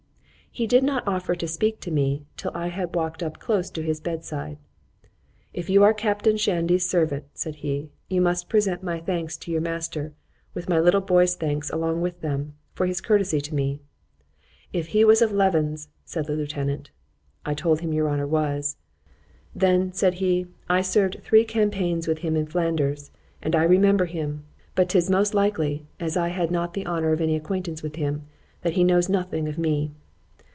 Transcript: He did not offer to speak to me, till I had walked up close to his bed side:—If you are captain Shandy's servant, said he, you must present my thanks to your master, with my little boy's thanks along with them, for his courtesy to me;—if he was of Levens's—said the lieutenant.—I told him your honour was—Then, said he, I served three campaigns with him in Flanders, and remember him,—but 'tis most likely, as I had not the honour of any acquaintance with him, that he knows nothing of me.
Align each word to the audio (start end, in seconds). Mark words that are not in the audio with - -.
He 0.53 0.67
did 0.67 0.83
not 0.83 1.07
offer 1.07 1.33
to 1.33 1.47
speak 1.47 1.79
to 1.79 1.91
me, 1.91 2.25
till 2.35 2.51
I 2.53 2.67
had 2.67 2.93
walked 2.93 3.23
up 3.23 3.39
close 3.39 3.69
to 3.69 3.81
his 3.81 4.01
bed 4.01 4.25
side:—If 4.25 5.69
you 5.69 5.81
are 5.81 5.93
captain 5.93 6.35
Shandy's 6.35 6.85
servant, 6.89 7.23
said 7.35 7.55
he, 7.55 7.89
you 8.09 8.19
must 8.19 8.49
present 8.49 8.83
my 8.83 8.99
thanks 8.99 9.37
to 9.37 9.51
your 9.53 9.61
master, 9.61 10.11
with 10.53 10.67
my 10.67 10.77
little 10.77 10.99
boy's 10.99 11.35
thanks 11.37 11.69
along 11.69 12.01
with 12.01 12.19
them, 12.19 12.55
for 12.73 12.85
his 12.85 12.99
courtesy 12.99 13.39
to 13.39 13.55
me;—if 13.55 14.87
he 14.87 15.05
was 15.05 15.21
of 15.21 15.31
Levens's—said 15.31 16.25
the 16.25 16.35
lieutenant.—I 16.35 17.53
told 17.53 17.79
him 17.79 17.93
your 17.93 18.09
honour 18.09 18.27
was—Then, 18.27 19.93
said 19.93 20.15
he, 20.15 20.47
I 20.67 20.81
served 20.81 21.21
three 21.23 21.45
campaigns 21.45 22.09
with 22.09 22.17
him 22.17 22.35
in 22.35 22.45
Flanders, 22.45 23.09
and 23.41 23.55
remember 23.55 24.03
him,—but 24.03 24.89
'tis 24.89 25.09
most 25.09 25.33
likely, 25.33 25.85
as 25.97 26.17
I 26.17 26.27
had 26.27 26.51
not 26.51 26.73
the 26.73 26.85
honour 26.85 27.13
of 27.13 27.21
any 27.21 27.37
acquaintance 27.37 27.81
with 27.81 27.95
him, 27.95 28.23
that 28.63 28.73
he 28.73 28.83
knows 28.83 29.07
nothing 29.07 29.47
of 29.47 29.57
me. 29.57 29.93